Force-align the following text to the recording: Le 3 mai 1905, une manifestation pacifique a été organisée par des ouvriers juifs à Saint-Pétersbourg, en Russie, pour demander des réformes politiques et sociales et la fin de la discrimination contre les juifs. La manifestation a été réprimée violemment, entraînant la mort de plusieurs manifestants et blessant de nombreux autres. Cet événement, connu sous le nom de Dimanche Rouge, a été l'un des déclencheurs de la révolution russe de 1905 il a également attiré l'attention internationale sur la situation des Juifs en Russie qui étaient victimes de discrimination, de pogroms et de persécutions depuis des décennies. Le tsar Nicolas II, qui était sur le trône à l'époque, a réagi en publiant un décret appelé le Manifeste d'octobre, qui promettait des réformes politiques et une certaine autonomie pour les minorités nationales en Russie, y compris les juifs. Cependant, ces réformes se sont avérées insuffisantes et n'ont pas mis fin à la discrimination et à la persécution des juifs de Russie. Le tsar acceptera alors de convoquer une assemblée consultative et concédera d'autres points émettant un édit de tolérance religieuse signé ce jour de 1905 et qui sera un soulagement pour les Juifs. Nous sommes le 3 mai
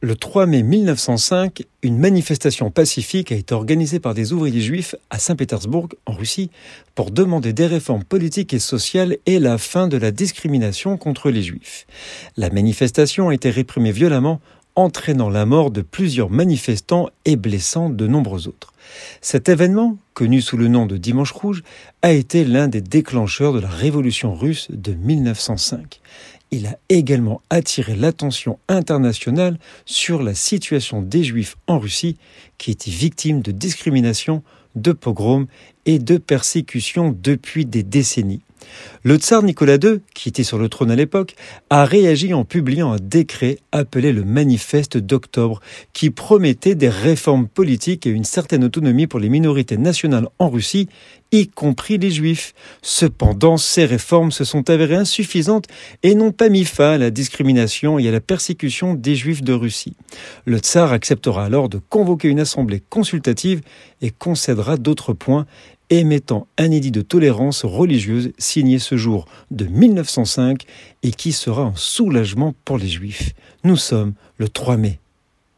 Le 0.00 0.14
3 0.14 0.46
mai 0.46 0.62
1905, 0.62 1.64
une 1.82 1.98
manifestation 1.98 2.70
pacifique 2.70 3.32
a 3.32 3.34
été 3.34 3.52
organisée 3.52 3.98
par 3.98 4.14
des 4.14 4.32
ouvriers 4.32 4.60
juifs 4.60 4.94
à 5.10 5.18
Saint-Pétersbourg, 5.18 5.88
en 6.06 6.12
Russie, 6.12 6.52
pour 6.94 7.10
demander 7.10 7.52
des 7.52 7.66
réformes 7.66 8.04
politiques 8.04 8.54
et 8.54 8.60
sociales 8.60 9.16
et 9.26 9.40
la 9.40 9.58
fin 9.58 9.88
de 9.88 9.96
la 9.96 10.12
discrimination 10.12 10.98
contre 10.98 11.30
les 11.30 11.42
juifs. 11.42 11.84
La 12.36 12.48
manifestation 12.48 13.30
a 13.30 13.34
été 13.34 13.50
réprimée 13.50 13.90
violemment, 13.90 14.40
entraînant 14.78 15.28
la 15.28 15.44
mort 15.44 15.70
de 15.70 15.82
plusieurs 15.82 16.30
manifestants 16.30 17.08
et 17.24 17.36
blessant 17.36 17.90
de 17.90 18.06
nombreux 18.06 18.46
autres. 18.48 18.72
Cet 19.20 19.48
événement, 19.48 19.98
connu 20.14 20.40
sous 20.40 20.56
le 20.56 20.68
nom 20.68 20.86
de 20.86 20.96
Dimanche 20.96 21.32
Rouge, 21.32 21.62
a 22.02 22.12
été 22.12 22.44
l'un 22.44 22.68
des 22.68 22.80
déclencheurs 22.80 23.52
de 23.52 23.60
la 23.60 23.68
révolution 23.68 24.34
russe 24.34 24.68
de 24.70 24.94
1905 24.94 26.00
il 26.50 26.66
a 26.66 26.78
également 26.88 27.42
attiré 27.50 27.94
l'attention 27.94 28.58
internationale 28.68 29.58
sur 29.84 30.22
la 30.22 30.34
situation 30.34 31.02
des 31.02 31.22
Juifs 31.22 31.56
en 31.66 31.78
Russie 31.78 32.16
qui 32.56 32.70
étaient 32.70 32.90
victimes 32.90 33.42
de 33.42 33.52
discrimination, 33.52 34.42
de 34.74 34.92
pogroms 34.92 35.46
et 35.86 35.98
de 35.98 36.16
persécutions 36.16 37.14
depuis 37.16 37.66
des 37.66 37.82
décennies. 37.82 38.42
Le 39.02 39.16
tsar 39.16 39.42
Nicolas 39.42 39.76
II, 39.82 40.00
qui 40.14 40.28
était 40.28 40.42
sur 40.42 40.58
le 40.58 40.68
trône 40.68 40.90
à 40.90 40.96
l'époque, 40.96 41.34
a 41.70 41.84
réagi 41.84 42.34
en 42.34 42.44
publiant 42.44 42.92
un 42.92 42.98
décret 43.00 43.58
appelé 43.72 44.12
le 44.12 44.24
Manifeste 44.24 44.98
d'octobre, 44.98 45.60
qui 45.92 46.10
promettait 46.10 46.74
des 46.74 46.88
réformes 46.88 47.48
politiques 47.48 48.06
et 48.06 48.10
une 48.10 48.24
certaine 48.24 48.64
autonomie 48.64 49.06
pour 49.06 49.20
les 49.20 49.28
minorités 49.28 49.76
nationales 49.76 50.28
en 50.38 50.48
Russie, 50.50 50.88
y 51.32 51.46
compris 51.46 51.98
les 51.98 52.10
juifs. 52.10 52.54
Cependant, 52.82 53.56
ces 53.56 53.84
réformes 53.84 54.32
se 54.32 54.44
sont 54.44 54.70
avérées 54.70 54.96
insuffisantes 54.96 55.66
et 56.02 56.14
n'ont 56.14 56.32
pas 56.32 56.48
mis 56.48 56.64
fin 56.64 56.92
à 56.92 56.98
la 56.98 57.10
discrimination 57.10 57.98
et 57.98 58.08
à 58.08 58.10
la 58.10 58.20
persécution 58.20 58.94
des 58.94 59.14
juifs 59.14 59.42
de 59.42 59.52
Russie. 59.52 59.96
Le 60.44 60.58
tsar 60.58 60.92
acceptera 60.92 61.44
alors 61.44 61.68
de 61.68 61.80
convoquer 61.88 62.28
une 62.28 62.40
assemblée 62.40 62.82
consultative 62.88 63.60
et 64.00 64.10
concédera 64.10 64.76
d'autres 64.76 65.12
points 65.12 65.46
émettant 65.90 66.46
un 66.58 66.70
édit 66.70 66.90
de 66.90 67.02
tolérance 67.02 67.64
religieuse 67.64 68.32
signé 68.38 68.78
ce 68.78 68.96
jour 68.96 69.26
de 69.50 69.66
1905 69.66 70.64
et 71.02 71.10
qui 71.10 71.32
sera 71.32 71.62
un 71.62 71.74
soulagement 71.74 72.54
pour 72.64 72.78
les 72.78 72.88
Juifs. 72.88 73.32
Nous 73.64 73.76
sommes 73.76 74.14
le 74.36 74.48
3 74.48 74.76
mai 74.76 75.00